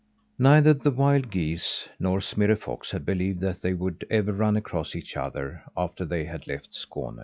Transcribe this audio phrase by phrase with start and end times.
[0.39, 4.95] Neither the wild geese nor Smirre Fox had believed that they should ever run across
[4.95, 7.19] each other after they had left Skåne.